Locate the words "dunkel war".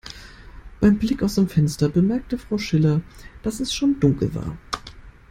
3.99-4.57